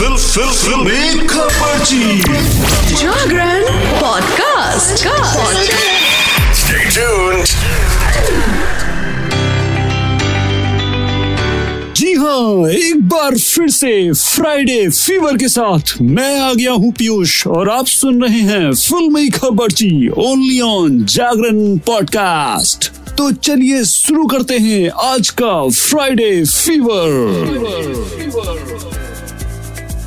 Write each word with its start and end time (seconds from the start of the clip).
Fill 0.00 0.16
फिल 0.16 0.50
फिल। 0.50 1.26
खबरची 1.26 2.18
जागरण 2.94 3.64
पॉडकास्ट 4.00 5.06
Stay 6.60 6.86
tuned. 6.94 7.50
जी 11.96 12.12
हाँ 12.14 12.70
एक 12.70 13.08
बार 13.08 13.38
फिर 13.38 13.68
से 13.70 14.12
फ्राइडे 14.12 14.88
फीवर 14.88 15.36
के 15.36 15.48
साथ 15.48 15.94
मैं 16.00 16.40
आ 16.40 16.52
गया 16.52 16.72
हूँ 16.72 16.92
पीयूष 16.92 17.46
और 17.46 17.70
आप 17.70 17.86
सुन 17.86 18.22
रहे 18.22 18.40
हैं 18.40 18.74
फिल्मी 18.74 19.28
खबरची 19.30 20.08
ओनली 20.08 20.60
ऑन 20.60 21.04
जागरण 21.04 21.78
पॉडकास्ट 21.78 22.92
तो 23.18 23.32
चलिए 23.32 23.84
शुरू 23.84 24.26
करते 24.26 24.58
हैं 24.58 24.90
आज 24.90 25.30
का 25.30 25.68
फ्राइडे 25.68 26.44
फीवर, 26.44 27.44
फीवर, 27.48 28.04
फीवर 28.04 29.00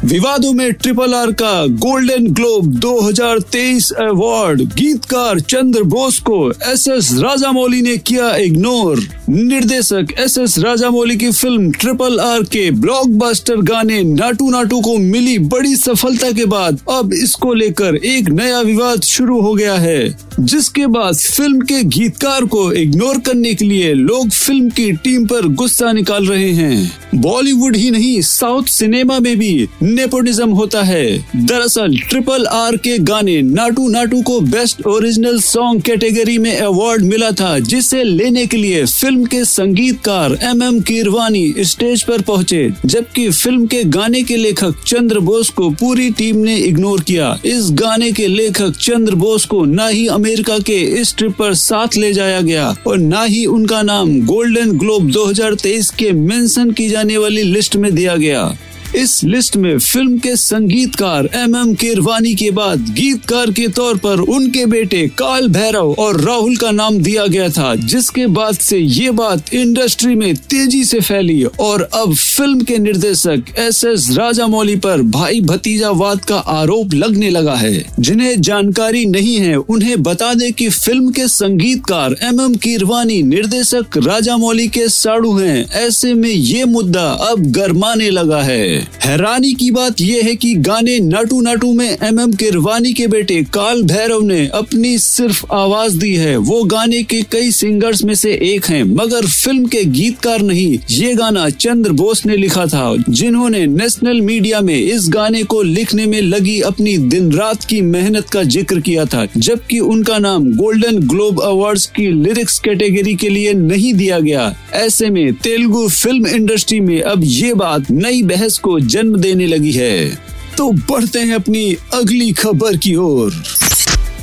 विवादों 0.03 0.51
में 0.53 0.71
ट्रिपल 0.73 1.13
आर 1.13 1.31
का 1.31 1.65
गोल्डन 1.81 2.25
ग्लोब 2.27 2.65
2023 2.75 3.91
अवार्ड। 4.01 4.61
गीतकार 4.73 5.39
चंद्र 5.39 5.83
बोस 5.83 6.17
को 6.19 6.39
एस 6.71 6.87
एस 6.87 7.11
राजामौली 7.13 7.81
ने 7.81 7.95
किया 7.97 8.35
इग्नोर। 8.37 9.03
निर्देशक 9.29 10.07
एस 10.19 10.37
एस 10.37 10.57
राजामौली 10.59 11.15
की 11.17 11.31
फ़िल्म 11.31 11.71
ट्रिपल 11.71 12.19
आर 12.19 12.43
के 12.45 12.69
ब्लॉकबस्टर 12.71 13.61
गाने 13.61 14.01
नाटू 14.03 14.49
नाटू 14.51 14.79
को 14.81 14.97
मिली 14.97 15.37
बड़ी 15.39 15.75
सफलता 15.75 16.31
के 16.31 16.45
बाद 16.45 16.79
अब 16.89 17.13
इसको 17.13 17.53
लेकर 17.53 17.95
एक 17.95 18.29
नया 18.31 18.59
विवाद 18.61 19.01
शुरू 19.03 19.39
हो 19.41 19.53
गया 19.53 19.75
है, 19.75 20.15
जिसके 20.39 20.87
बाद 20.87 21.15
फ़िल्म 21.15 21.61
के 21.61 21.83
गीतकार 21.89 22.45
को 22.45 22.71
इग्नोर 22.73 23.19
करने 23.19 23.53
के 23.53 23.65
लिए 23.65 23.93
लोग 23.93 24.29
फ़िल्म 24.29 24.69
की 24.69 24.91
टीम 24.93 25.25
पर 25.25 25.47
गुस्सा 25.53 25.91
निकाल 25.91 26.27
रहे 26.27 26.51
हैं। 26.51 26.91
बॉलीवुड 27.15 27.75
ही 27.75 27.89
नहीं, 27.91 28.21
साउथ 28.21 28.63
सिनेमा 28.65 29.19
में 29.19 29.37
भी 29.39 29.67
नेपोटिज्म 29.93 30.49
होता 30.49 30.83
है। 30.83 31.25
दरअसल, 31.35 31.97
ट्रिपल 32.09 32.45
आर 32.45 32.77
के 32.77 32.97
गाने 32.97 33.41
नाटू 33.41 33.87
नाटू 33.89 34.21
को 34.21 34.41
बेस्ट 34.41 34.85
ओरिजिनल 34.87 35.39
सॉन्ग 35.39 35.81
कैटेगरी 35.81 36.37
में 36.37 36.57
अवार्ड 36.57 37.03
मिला 37.03 37.31
था, 37.31 37.59
जिसे 37.59 38.03
लेने 38.03 38.45
के 38.45 38.57
लिए 38.57 38.85
फ़िल्म 38.85 39.25
के 39.25 39.45
संगीतकार 39.45 40.39
एम 40.43 40.63
एम 40.63 40.79
कीरवानी 40.79 41.53
स्टेज 41.59 42.03
पर 42.03 42.21
पहुँचे, 42.21 42.71
जबकि 42.85 43.29
फ़िल्म 43.29 43.65
के 43.65 43.83
गाने 43.83 44.23
के 44.23 44.35
लेखक 44.37 44.75
चंद्र 44.87 45.19
बोस 45.19 45.49
को 45.49 45.69
पूरी 45.69 46.09
टीम 46.09 46.37
ने 46.37 46.57
इग्नोर 46.57 47.01
किया। 47.01 47.39
इस 47.45 47.69
गाने 47.71 48.11
के 48.11 48.27
लेखक 48.27 48.71
चंद्र 48.71 49.15
बोस 49.15 49.45
को 49.45 49.65
न 49.65 49.79
ही 49.79 50.07
अमेरिका 50.07 50.59
के 50.59 51.01
इस 51.01 51.15
ट्रिप 51.15 51.31
पर 51.31 51.53
साथ 51.53 51.87
ले 51.97 52.13
जाया 52.13 52.41
गया 52.41 52.75
और 52.87 52.97
न 52.97 53.13
ही 53.17 53.45
उनका 53.45 53.81
नाम 53.81 54.25
गोल्डन 54.25 54.71
ग्लोब 54.71 55.11
2023 55.11 55.89
के 55.89 56.11
मेंशन 56.11 56.71
की 56.71 56.89
जाने 56.89 57.17
वाली 57.17 57.43
लिस्ट 57.43 57.75
में 57.75 57.95
दिया 57.95 58.15
गया। 58.15 58.57
इस 58.95 59.23
लिस्ट 59.23 59.55
में 59.57 59.77
फ़िल्म 59.79 60.17
के 60.17 60.35
संगीतकार 60.35 61.29
एम 61.35 61.55
एम 61.55 61.73
केरवानी 61.73 62.33
के 62.35 62.49
बाद 62.51 62.89
गीतकार 62.93 63.51
के 63.51 63.67
तौर 63.67 63.97
पर 63.97 64.19
उनके 64.19 64.65
बेटे 64.65 65.07
काल 65.17 65.47
भैरव 65.47 65.91
और 65.99 66.19
राहुल 66.21 66.55
का 66.57 66.71
नाम 66.71 66.97
दिया 66.97 67.25
गया 67.27 67.47
था, 67.49 67.73
जिसके 67.75 68.27
बाद 68.27 68.55
से 68.55 68.77
ये 68.77 69.11
बात 69.11 69.53
इंडस्ट्री 69.53 70.15
में 70.15 70.35
तेज़ी 70.35 70.83
से 70.83 70.99
फैली 70.99 71.43
और 71.43 71.81
अब 71.93 72.13
फ़िल्म 72.13 72.61
के 72.61 72.77
निर्देशक 72.77 73.43
एस 73.59 73.83
एस 73.83 74.07
राजामौली 74.11 74.75
पर 74.75 75.01
भाई 75.01 75.41
भतीजावाद 75.41 76.25
का 76.25 76.37
आरोप 76.37 76.93
लगने 76.93 77.29
लगा 77.29 77.55
है। 77.55 77.73
जिन्हें 77.99 78.41
जानकारी 78.41 79.05
नहीं 79.05 79.35
है, 79.35 79.55
उन्हें 79.55 80.01
बता 80.03 80.33
दे 80.33 80.51
कि 80.51 80.69
फ़िल्म 80.69 81.11
के 81.11 81.27
संगीतकार 81.27 82.15
एम 82.21 82.41
एम 82.41 82.55
कीरवानी 82.55 83.21
निर्देशक 83.23 83.97
राजामौली 83.97 84.67
के 84.67 84.87
साड़ू 84.89 85.37
हैं। 85.37 85.69
ऐसे 85.81 86.13
में 86.13 86.29
ये 86.29 86.65
मुद्दा 86.65 87.09
अब 87.31 87.51
गरमाने 87.51 88.09
लगा 88.09 88.41
है। 88.41 88.82
हैरानी 89.03 89.53
की 89.53 89.69
बात 89.71 90.01
यह 90.01 90.23
है 90.25 90.35
कि 90.35 90.53
गाने 90.63 90.97
नाटू 90.99 91.39
नाटू 91.41 91.71
में 91.73 91.97
एम 92.03 92.19
एम 92.19 92.31
किरवानी 92.33 92.93
के 92.93 93.07
बेटे 93.07 93.41
काल 93.53 93.81
भैरव 93.83 94.21
ने 94.23 94.45
अपनी 94.53 94.97
सिर्फ़ 94.97 95.45
आवाज़ 95.53 95.97
दी 95.99 96.13
है। 96.15 96.35
वो 96.39 96.63
गाने 96.65 97.01
के 97.03 97.21
कई 97.31 97.51
सिंगर्स 97.51 98.03
में 98.03 98.13
से 98.15 98.33
एक 98.45 98.65
हैं, 98.65 98.83
मगर 98.85 99.25
फ़िल्म 99.25 99.65
के 99.65 99.83
गीतकार 99.85 100.41
नहीं। 100.41 100.77
ये 100.91 101.13
गाना 101.15 101.49
चंद्र 101.49 101.91
बोस 101.93 102.25
ने 102.25 102.37
लिखा 102.37 102.65
था, 102.65 102.95
जिन्होंने 103.09 103.65
नेशनल 103.67 104.21
मीडिया 104.21 104.61
में 104.61 104.75
इस 104.75 105.07
गाने 105.09 105.43
को 105.43 105.61
लिखने 105.63 106.05
में 106.05 106.19
लगी 106.21 106.59
अपनी 106.61 106.97
दिन 106.97 107.31
रात 107.31 107.63
की 107.63 107.81
मेहनत 107.83 108.29
का 108.29 108.43
ज़िक्र 108.45 108.79
किया 108.79 109.05
था, 109.05 109.25
जबकि 109.37 109.79
उनका 109.79 110.17
नाम 110.19 110.51
गोल्डन 110.55 110.99
ग्लोब 111.07 111.41
अवार्ड्स 111.41 111.85
की 111.95 112.07
लिरिक्स 112.13 112.59
कैटेगरी 112.59 113.15
के 113.15 113.29
लिए 113.29 113.53
नहीं 113.53 113.93
दिया 113.93 114.19
गया। 114.19 114.53
ऐसे 114.73 115.09
में 115.09 115.33
तेलुगु 115.33 115.87
फ़िल्म 115.89 116.27
इंडस्ट्री 116.27 116.79
में 116.79 117.01
अब 117.01 117.21
ये 117.23 117.53
बात 117.53 117.91
नई 117.91 118.21
बहस 118.23 118.57
को 118.57 118.72
जन्म 118.79 119.15
देने 119.15 119.47
लगी 119.47 119.71
है 119.71 120.19
तो 120.57 120.71
बढ़ते 120.71 121.19
हैं 121.19 121.35
अपनी 121.35 121.77
अगली 121.93 122.31
खबर 122.31 122.77
की 122.77 122.95
ओर। 122.95 123.33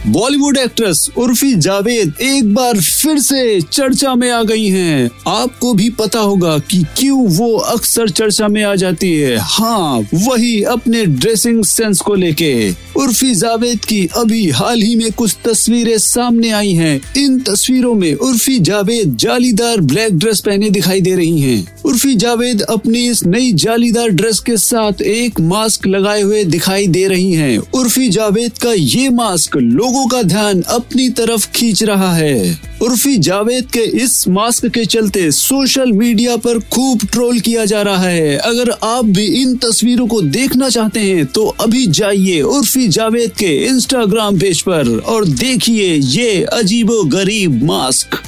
बॉलीवुड 0.06 0.56
एक्ट्रेस 0.56 1.08
उर्फी 1.18 1.52
जावेद 1.54 2.12
एक 2.22 2.54
बार 2.54 2.80
फिर 2.80 3.18
से 3.18 3.60
चर्चा 3.62 4.14
में 4.14 4.30
आ 4.30 4.42
गई 4.42 4.66
हैं। 4.66 5.10
आपको 5.28 5.72
भी 5.74 5.88
पता 5.90 6.18
होगा 6.18 6.56
कि 6.70 6.82
क्यों 6.98 7.26
वो 7.28 7.56
अक्सर 7.56 8.10
चर्चा 8.10 8.48
में 8.48 8.62
आ 8.64 8.74
जाती 8.74 9.12
है 9.12 9.36
हाँ 9.40 10.00
वही 10.14 10.62
अपने 10.62 11.04
ड्रेसिंग 11.06 11.64
सेंस 11.64 12.00
को 12.00 12.14
लेके 12.14 12.52
उर्फी 12.96 13.34
जावेद 13.34 13.84
की 13.84 14.06
अभी 14.16 14.48
हाल 14.50 14.80
ही 14.82 14.94
में 14.96 15.12
कुछ 15.12 15.36
तस्वीरें 15.44 15.98
सामने 15.98 16.50
आई 16.50 16.72
हैं। 16.72 17.00
इन 17.16 17.38
तस्वीरों 17.40 17.94
में 17.94 18.14
उर्फी 18.14 18.58
जावेद 18.58 19.16
जालीदार 19.16 19.80
ब्लैक 19.80 20.18
ड्रेस 20.18 20.40
पहने 20.40 20.70
दिखाई 20.70 21.00
दे 21.00 21.14
रही 21.16 21.40
हैं। 21.40 21.82
उर्फी 21.84 22.14
जावेद 22.14 22.62
अपनी 22.62 23.06
इस 23.08 23.24
नई 23.24 23.52
जालीदार 23.52 24.08
ड्रेस 24.08 24.38
के 24.38 24.56
साथ 24.56 25.02
एक 25.02 25.40
मास्क 25.40 25.86
लगाए 25.86 26.22
हुए 26.22 26.44
दिखाई 26.44 26.86
दे 26.86 27.06
रही 27.08 27.32
हैं। 27.32 27.58
उर्फी 27.58 28.08
जावेद 28.08 28.58
का 28.58 28.72
ये 28.72 29.08
मास्क 29.10 29.56
लोगों 29.56 29.89
का 30.08 30.22
ध्यान 30.22 30.60
अपनी 30.62 31.08
तरफ़ 31.10 31.46
खींच 31.50 31.82
रहा 31.82 32.12
है। 32.14 32.58
उर्फी 32.82 33.16
जावेद 33.18 33.66
के 33.66 33.80
इस 34.02 34.28
मास्क 34.28 34.66
के 34.66 34.84
चलते 34.84 35.30
सोशल 35.30 35.92
मीडिया 35.92 36.36
पर 36.36 36.58
खूब 36.72 37.04
ट्रोल 37.12 37.40
किया 37.40 37.64
जा 37.64 37.82
रहा 37.82 38.08
है। 38.08 38.36
अगर 38.36 38.70
आप 38.70 39.04
भी 39.04 39.26
इन 39.42 39.56
तस्वीरों 39.56 40.06
को 40.06 40.20
देखना 40.22 40.68
चाहते 40.68 41.00
हैं 41.00 41.26
तो 41.26 41.46
अभी 41.60 41.86
जाइए 41.86 42.40
उर्फी 42.42 42.88
जावेद 42.88 43.30
के 43.30 43.56
इंस्टाग्राम 43.66 44.38
पेज 44.38 44.60
पर 44.62 44.98
और 44.98 45.26
देखिए 45.26 45.94
ये 45.94 46.42
अजीबो 46.44 47.02
गरीब 47.10 47.62
मास्क। 47.64 48.22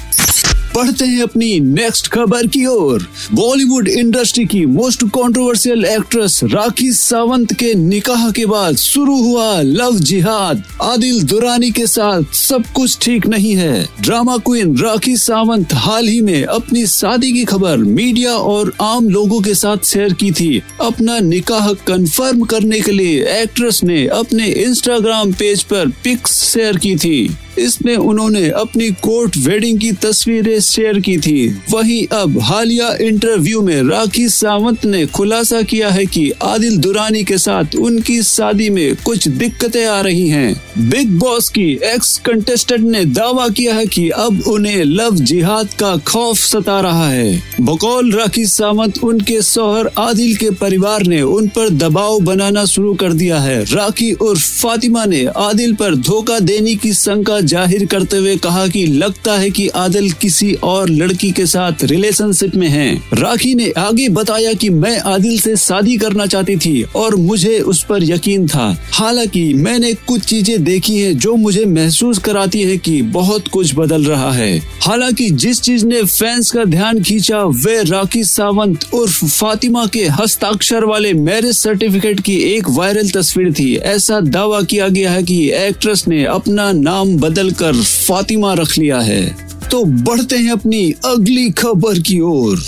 बढ़ते 0.74 1.04
हैं 1.04 1.22
अपनी 1.22 1.60
नेक्स्ट 1.60 2.06
खबर 2.08 2.46
की 2.46 2.64
ओर। 2.66 3.02
बॉलीवुड 3.32 3.88
इंडस्ट्री 3.88 4.44
की 4.44 4.64
most 4.66 5.04
controversial 5.04 5.84
actress 5.84 6.40
Rakhi 6.44 6.92
Sawant 6.92 7.52
के 7.52 7.74
निकाह 7.74 8.30
के 8.30 8.46
बाद 8.46 8.76
शुरू 8.76 9.16
हुआ 9.22 9.60
लव 9.60 9.98
जिहाद। 9.98 10.62
आदिल 10.82 11.22
दुरानी 11.22 11.70
के 11.70 11.86
साथ 11.86 12.34
सब 12.34 12.64
कुछ 12.76 12.98
ठीक 13.02 13.26
नहीं 13.26 13.54
है। 13.54 13.88
ड्रामा 14.00 14.36
क्वीन 14.36 14.76
राखी 14.78 15.16
सावंत 15.16 15.74
हाल 15.74 16.08
ही 16.08 16.20
में 16.20 16.44
अपनी 16.44 16.86
शादी 16.86 17.32
की 17.32 17.44
खबर 17.44 17.76
मीडिया 17.76 18.32
और 18.32 18.72
आम 18.80 19.08
लोगों 19.08 19.40
के 19.40 19.54
साथ 19.54 19.84
शेयर 19.84 20.12
की 20.12 20.30
थी। 20.32 20.62
अपना 20.80 21.18
निकाह 21.18 21.72
कंफर्म 21.72 22.44
करने 22.44 22.80
के 22.80 22.92
लिए 22.92 23.24
एक्ट्रेस 23.42 23.84
ने 23.84 24.06
अपने 24.06 24.46
इंस्टाग्राम 24.46 25.32
पेज 25.32 25.62
पर 25.62 25.88
पिक्स 26.04 26.42
शेयर 26.44 26.76
की 26.76 26.96
थी। 26.96 27.36
इसमें 27.58 27.96
उन्होंने 27.96 28.48
अपनी 28.50 28.90
कोर्ट 28.90 29.36
वेडिंग 29.36 29.80
की 29.80 29.92
तस्वीरें 29.92 30.60
शेयर 30.60 31.00
की 31.00 31.18
थी। 31.18 31.56
वहीं 31.70 32.06
अब 32.06 32.40
हालिया 32.40 32.96
इंटरव्यू 33.00 33.62
में 33.62 33.82
राखी 33.82 34.28
सावंत 34.28 34.84
ने 34.84 35.06
खुलासा 35.06 35.62
किया 35.62 35.90
है 35.90 36.06
कि 36.06 36.30
आदिल 36.42 36.76
दुरानी 36.76 37.24
के 37.24 37.38
साथ 37.38 37.76
उनकी 37.76 38.22
शादी 38.22 38.70
में 38.70 38.96
कुछ 38.96 39.28
दिक्कतें 39.28 39.86
आ 39.86 40.00
रही 40.00 40.28
हैं। 40.28 40.62
बिग 40.78 41.18
बॉस 41.18 41.48
की 41.48 41.80
एक्स 41.84 42.18
कंटेस्टेंट 42.18 42.80
ने 42.80 43.04
दावा 43.04 43.48
किया 43.48 43.74
है 43.74 43.86
कि 43.86 44.08
अब 44.10 44.42
उन्हें 44.48 44.84
लव 44.84 45.14
जिहाद 45.14 45.68
का 45.74 45.96
खौफ 45.96 46.36
सता 46.36 46.80
रहा 46.80 47.10
है। 47.10 47.42
बकौल 47.60 48.12
राखी 48.12 48.46
सावंत 48.46 48.98
उनके 49.04 49.42
सोहर 49.42 49.90
आदिल 49.98 50.36
के 50.36 50.50
परिवार 50.50 51.02
ने 51.02 51.22
उन 51.22 51.48
पर 51.48 51.68
दबाव 51.70 52.20
बनाना 52.20 52.64
शुरू 52.64 52.94
कर 52.94 53.12
दिया 53.12 53.40
है। 53.40 53.64
राखी 53.64 54.12
उर्फ़ 54.12 54.62
फातिमा 54.62 55.04
ने 55.04 55.24
आदिल 55.26 55.74
पर 55.74 55.94
धोखा 55.94 56.38
देने 56.38 56.74
की 56.74 56.92
शंका 56.92 57.40
ज़ाहिर 57.42 57.84
करते 57.86 58.16
हुए 58.16 58.36
कहा 58.36 58.66
कि 58.66 58.84
लगता 58.86 59.38
है 59.38 59.50
कि 59.50 59.68
आदिल 59.68 60.10
किसी 60.12 60.52
और 60.64 60.88
लड़की 60.90 61.30
के 61.32 61.46
साथ 61.46 61.84
रिलेशनशिप 61.84 62.54
में 62.54 62.68
हैं। 62.68 63.02
राखी 63.14 63.54
ने 63.54 63.70
आगे 63.78 64.08
बताया 64.08 64.52
कि 64.52 64.70
मैं 64.70 64.98
आदिल 65.00 65.38
से 65.40 65.56
शादी 65.56 65.96
करना 65.96 66.26
चाहती 66.26 66.56
थी 66.56 66.82
और 66.96 67.16
मुझे 67.16 67.58
उस 67.60 67.82
पर 67.82 68.04
यकीन 68.04 68.46
था। 68.48 68.66
हालाँकि 68.92 69.42
मैंने 69.54 69.92
कुछ 69.94 70.24
चीज़ें 70.24 70.62
देखी 70.64 70.98
हैं 70.98 71.16
जो 71.18 71.34
मुझे 71.36 71.64
महसूस 71.64 72.18
कराती 72.18 72.62
है 72.62 72.76
कि 72.78 73.00
बहुत 73.02 73.48
कुछ 73.48 73.74
बदल 73.76 74.04
रहा 74.04 74.32
है। 74.32 74.58
हालाँकि 74.82 75.30
जिस 75.32 75.60
चीज़ 75.60 75.86
ने 75.86 76.02
फैंस 76.02 76.50
का 76.50 76.64
ध्यान 76.64 77.02
खींचा, 77.02 77.42
वे 77.44 77.82
राखी 77.82 78.24
सावंत 78.24 78.84
उर्फ़ 78.94 79.24
फातिमा 79.24 79.86
के 79.86 80.04
हस्ताक्षर 80.10 80.84
वाले 80.84 81.12
मैरिज 81.14 81.56
सर्टिफिकेट 81.56 82.20
की 82.20 82.36
एक 82.46 82.68
वायरल 82.68 83.10
तस्वीर 83.10 83.52
थी। 83.52 83.74
ऐसा 83.76 84.20
दावा 84.22 84.60
किया 84.62 84.88
गया 84.88 85.10
है 85.10 85.22
कि 85.22 85.38
एक्ट्रेस 85.52 86.04
ने 86.08 86.24
अपना 86.24 86.70
नाम 86.72 87.16
बदल 87.16 87.31
कर 87.38 87.82
फातिमा 87.82 88.54
रख 88.54 88.78
लिया 88.78 89.00
है 89.00 89.36
तो 89.70 89.84
बढ़ते 89.84 90.36
हैं 90.36 90.52
अपनी 90.52 90.94
अगली 91.04 91.50
खबर 91.50 91.98
की 91.98 92.20
ओर। 92.20 92.58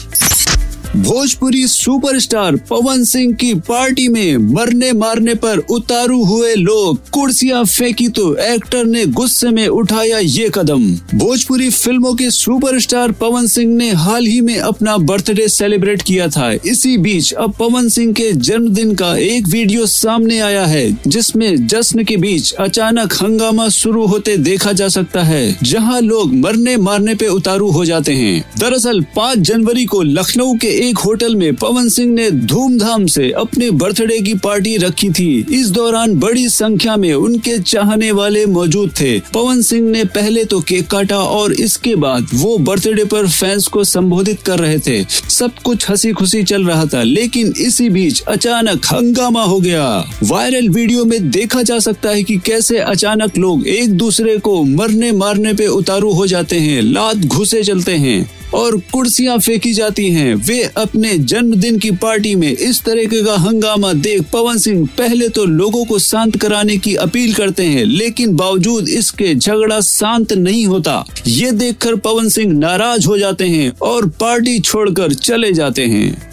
भोजपुरी 0.97 1.67
सुपरस्टार 1.67 2.57
पवन 2.71 3.03
सिंह 3.05 3.33
की 3.35 3.53
पार्टी 3.69 4.07
में 4.09 4.37
मरने 4.37 4.93
मारने 4.93 5.35
पर 5.35 5.59
उतारू 5.59 6.23
हुए 6.25 6.55
लोग, 6.55 6.99
कुर्सियाँ 7.11 7.65
फेंकी 7.65 8.07
तो 8.09 8.35
एक्टर 8.37 8.85
ने 8.85 9.05
गुस्से 9.07 9.49
में 9.49 9.67
उठाया 9.69 10.19
ये 10.19 10.51
कदम। 10.55 10.85
भोजपुरी 11.15 11.71
फ़िल्मों 11.71 12.15
के 12.15 12.31
सुपरस्टार 12.31 13.13
पवन 13.13 13.47
सिंह 13.47 13.75
ने 13.77 13.91
हाल 13.93 14.27
ही 14.27 14.41
में 14.41 14.57
अपना 14.57 14.97
बर्थडे 14.97 15.49
सेलिब्रेट 15.49 16.03
किया 16.03 16.29
था। 16.29 16.53
इसी 16.53 16.97
बीच 16.99 17.33
अब 17.33 17.55
पवन 17.59 17.89
सिंह 17.89 18.13
के 18.13 18.31
जन्मदिन 18.33 18.95
का 18.95 19.17
एक 19.17 19.49
वीडियो 19.49 19.87
सामने 19.87 20.39
आया 20.39 20.65
है, 20.67 20.87
जिसमें 21.07 21.67
जश्न 21.67 22.05
के 22.05 22.17
बीच 22.17 22.53
अचानक 22.53 23.15
हंगामा 23.23 23.69
शुरू 23.69 24.07
होते 24.07 24.37
देखा 24.37 24.73
जा 24.73 24.89
सकता 24.89 25.23
है, 25.23 25.57
जहाँ 25.63 26.01
लोग 26.01 26.35
मरने 26.35 26.77
मारने 26.77 27.15
पे 27.15 27.29
उतारू 27.29 27.71
हो 27.71 27.85
जाते 27.85 28.15
हैं। 28.15 28.45
दरअसल 28.59 29.05
5 29.17 29.39
जनवरी 29.39 29.85
को 29.85 30.03
लखनऊ 30.03 30.55
के 30.55 30.84
एक 30.85 30.99
होटल 30.99 31.35
में 31.37 31.55
पवन 31.55 31.89
सिंह 31.89 32.13
ने 32.15 32.31
धूमधाम 32.31 33.07
से 33.07 33.31
अपने 33.33 33.71
बर्थडे 33.73 34.19
की 34.21 34.35
पार्टी 34.35 34.77
रखी 34.77 35.09
थी। 35.11 35.47
इस 35.53 35.71
दौरान 35.71 36.15
बड़ी 36.15 36.49
संख्या 36.49 36.97
में 36.97 37.13
उनके 37.15 37.59
चाहने 37.59 38.11
वाले 38.13 38.45
मौजूद 38.47 38.91
थे। 39.01 39.19
पवन 39.35 39.63
सिंह 39.63 39.89
ने 39.91 40.05
पहले 40.05 40.45
तो 40.45 40.61
केक 40.61 40.87
काटा 40.87 41.19
और 41.19 41.53
इसके 41.53 41.95
बाद 41.97 42.29
वो 42.35 42.57
बर्थडे 42.59 43.05
पर 43.05 43.29
फैंस 43.29 43.67
को 43.67 43.85
संबोधित 43.85 44.43
कर 44.43 44.59
रहे 44.59 44.79
थे। 44.79 45.03
सब 45.31 45.59
कुछ 45.65 45.89
हँसी 45.91 46.13
खुशी 46.13 46.43
चल 46.43 46.65
रहा 46.65 46.85
था, 46.87 47.03
लेकिन 47.03 47.53
इसी 47.59 47.89
बीच 47.91 48.21
अचानक 48.29 48.87
हंगामा 48.87 49.43
हो 49.43 49.59
गया। 49.61 49.89
वायरल 50.23 50.69
वीडियो 50.69 51.05
में 51.05 51.31
देखा 51.31 51.63
जा 51.63 51.79
सकता 51.79 52.11
है 52.11 52.23
कि 52.23 52.37
कैसे 52.37 52.79
अचानक 52.79 53.39
लोग 53.39 53.67
एक 53.69 53.97
दूसरे 53.97 54.39
को 54.39 54.63
मरने 54.65 55.13
मारने 55.15 55.55
पे 55.55 55.67
उतारू 55.67 56.13
हो 56.13 56.27
जाते 56.27 56.57
हैं, 56.57 56.81
लात 56.83 57.17
घुसे 57.17 57.63
चलते 57.65 57.93
हैं। 57.97 58.44
और 58.55 58.77
कुर्सियाँ 58.93 59.39
फेंकी 59.39 59.73
जाती 59.73 60.09
हैं। 60.11 60.35
वे 60.37 60.63
अपने 60.77 61.17
जन्मदिन 61.25 61.79
की 61.79 61.91
पार्टी 61.97 62.35
में 62.35 62.51
इस 62.51 62.83
तरीके 62.85 63.23
का 63.25 63.37
हंगामा 63.39 63.93
देख 63.93 64.23
पवन 64.33 64.59
सिंह 64.59 64.87
पहले 64.99 65.29
तो 65.29 65.45
लोगों 65.45 65.85
को 65.85 65.99
शांत 65.99 66.37
कराने 66.37 66.77
की 66.77 66.95
अपील 66.97 67.35
करते 67.35 67.65
हैं, 67.65 67.85
लेकिन 67.85 68.37
बावजूद 68.37 68.89
इसके 68.89 69.35
झगड़ा 69.35 69.81
शांत 69.81 70.33
नहीं 70.35 70.67
होता। 70.67 71.05
ये 71.27 71.51
देखकर 71.53 71.97
पवन 71.97 72.29
सिंह 72.29 72.53
नाराज़ 72.53 73.07
हो 73.07 73.19
जाते 73.19 73.45
हैं 73.47 73.71
और 73.83 74.09
पार्टी 74.21 74.59
छोड़कर 74.61 75.15
चले 75.15 75.53
जाते 75.53 75.87
हैं। 75.87 76.33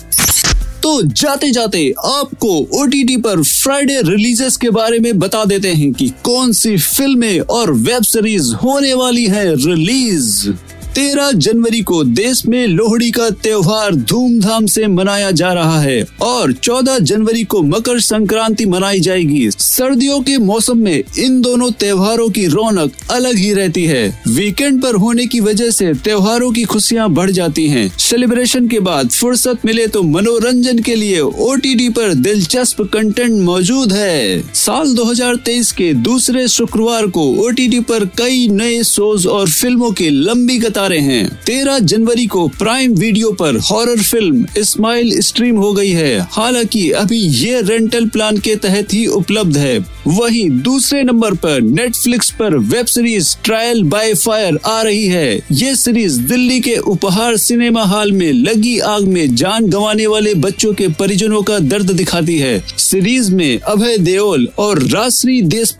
तो 0.83 1.01
जाते 1.01 1.49
जाते 1.51 1.89
आपको 2.05 2.57
ओटीटी 2.81 3.17
पर 3.17 3.41
फ्राइडे 3.43 4.01
रिलीजेस 4.01 4.55
के 4.57 4.69
बारे 4.69 4.99
में 4.99 5.19
बता 5.19 5.43
देते 5.45 5.73
हैं 5.73 5.91
कि 5.93 6.07
कौन 6.23 6.51
सी 6.53 6.75
फ़िल्में 6.77 7.39
और 7.39 7.71
वेब 7.71 8.03
सीरीज़ 8.03 8.53
होने 8.55 8.93
वाली 8.93 9.25
है 9.25 9.45
रिलीज़ 9.55 10.49
तेरह 10.95 11.31
जनवरी 11.31 11.79
को 11.81 12.03
देश 12.03 12.45
में 12.45 12.67
लोहड़ी 12.67 13.09
का 13.11 13.29
त्योहार 13.29 13.95
धूमधाम 13.95 14.65
से 14.65 14.87
मनाया 14.87 15.29
जा 15.31 15.51
रहा 15.53 15.79
है 15.81 16.03
और 16.21 16.51
चौदह 16.53 16.97
जनवरी 16.99 17.43
को 17.43 17.61
मकर 17.63 17.99
संक्रांति 17.99 18.65
मनाई 18.65 18.99
जाएगी। 18.99 19.49
सर्दियों 19.51 20.19
के 20.21 20.37
मौसम 20.37 20.77
में 20.77 21.03
इन 21.19 21.39
दोनों 21.41 21.69
त्योहारों 21.71 22.27
की 22.29 22.45
रौनक 22.47 22.91
अलग 23.11 23.35
ही 23.35 23.53
रहती 23.53 23.85
है। 23.85 24.03
वीकेंड 24.27 24.81
पर 24.81 24.95
होने 24.95 25.25
की 25.25 25.39
वजह 25.39 25.69
से 25.69 25.93
त्योहारों 25.93 26.51
की 26.51 26.63
खुशियाँ 26.63 27.09
बढ़ 27.09 27.31
जाती 27.31 27.67
हैं। 27.67 27.87
सेलिब्रेशन 27.97 28.67
के 28.67 28.79
बाद 28.79 29.09
फुर्सत 29.09 29.65
मिले 29.65 29.87
तो 29.87 30.03
मनोरंजन 30.03 30.79
के 30.79 30.95
लिए 30.95 31.19
ओ 31.19 31.55
टी 31.55 31.89
पर 31.89 32.13
दिलचस्प 32.13 32.81
कंटेंट 32.81 33.41
मौजूद 33.41 33.93
है। 33.93 34.53
साल 34.55 34.93
2023 34.95 35.71
के 35.71 35.93
दूसरे 35.93 36.47
शुक्रवार 36.47 37.07
को 37.07 37.29
ओ 37.37 37.49
टी 37.49 37.79
पर 37.79 38.05
कई 38.17 38.47
नए 38.47 38.83
शोज़ 38.83 39.27
और 39.27 39.49
फ़िल्मों 39.49 39.91
की 39.91 40.09
लंबी 40.09 40.59
कतार 40.59 40.79
सितारे 40.81 40.99
हैं। 40.99 41.27
तेरह 41.45 41.79
जनवरी 41.79 42.25
को 42.25 42.47
प्राइम 42.47 42.93
वीडियो 42.93 43.31
पर 43.31 43.57
हॉरर 43.59 44.01
फ़िल्म 44.01 44.45
स्माइल 44.57 45.19
स्ट्रीम 45.21 45.57
हो 45.57 45.71
गई 45.73 45.89
है। 45.89 46.19
हालाँकि 46.31 46.89
अभी 46.91 47.17
ये 47.17 47.61
रेंटल 47.61 48.05
प्लान 48.05 48.37
के 48.37 48.55
तहत 48.55 48.93
ही 48.93 49.05
उपलब्ध 49.07 49.57
है। 49.57 49.77
वहीं 50.07 50.49
दूसरे 50.61 51.03
नंबर 51.03 51.33
पर 51.33 51.61
नेटफ्लिक्स 51.61 52.29
पर 52.39 52.55
web 52.69 52.85
series 52.85 53.35
Trial 53.43 53.83
by 53.83 54.13
Fire 54.13 54.57
आ 54.65 54.81
रही 54.81 55.05
है। 55.05 55.41
ये 55.51 55.75
सीरीज़ 55.75 56.19
दिल्ली 56.21 56.59
के 56.59 56.75
उपहार 56.87 57.37
सिनेमा 57.37 57.83
हॉल 57.83 58.11
में 58.11 58.31
लगी 58.33 58.77
आग 58.79 59.03
में 59.07 59.35
जान 59.35 59.69
गंवाने 59.69 60.07
वाले 60.07 60.33
बच्चों 60.45 60.73
के 60.73 60.87
परिजनों 60.99 61.41
का 61.41 61.59
दर्द 61.59 61.91
दिखाती 61.91 62.37
है। 62.39 62.57
सीरीज़ 62.77 63.31
में 63.31 63.59
अभय 63.59 63.97
देओल 63.97 64.47
और 64.57 64.83
राश्री 64.87 65.41
देश 65.41 65.75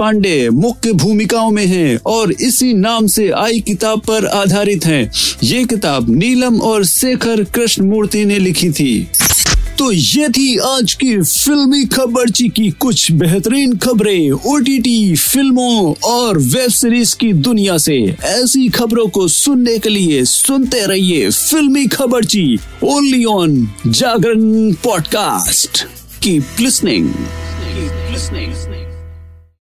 मुख्य 0.54 0.92
भूमिकाओं 0.94 1.52
में 1.52 1.66
हैं 1.66 2.00
और 2.06 2.32
इसी 2.32 2.74
नाम 2.74 3.08
से 3.08 3.30
आई 3.30 3.60
किताब 3.60 4.00
पर 4.00 4.26
आधारित 4.26 4.86
है 4.86 4.91
ये 5.44 5.66
किताब 5.66 6.10
नीलम 6.10 6.62
और 6.62 6.86
शेखर 6.86 7.44
कृष्ण 7.44 7.86
मूर्ति 7.86 8.26
ने 8.26 8.40
लिखी 8.40 8.70
थी। 8.70 9.08
तो 9.78 9.92
ये 9.92 10.30
थी 10.30 10.58
आज 10.58 10.94
की 10.94 11.22
फिल्मी 11.22 11.86
खबरची 11.86 12.50
की 12.50 12.70
कुछ 12.70 13.12
बेहतरीन 13.12 13.78
खबरें 13.78 14.32
ओटीटी 14.32 15.16
फ़िल्मों 15.16 15.94
और 16.04 16.38
वेब 16.38 16.70
सीरीज़ 16.70 17.16
की 17.16 17.34
दुनिया 17.34 17.78
से। 17.78 18.16
ऐसी 18.22 18.70
खबरों 18.70 19.08
को 19.08 19.28
सुनने 19.28 19.80
के 19.80 19.90
लिए 19.90 20.26
सुनते 20.26 20.86
रहिए 20.86 21.30
फिल्मी 21.30 21.88
खबरची 21.88 22.58
only 22.84 23.26
on 23.26 23.70
Jagran 23.88 24.74
podcast. 24.74 25.84
Keep 26.22 26.46
listening 26.60 27.10
keep 27.10 28.12
listening 28.12 28.91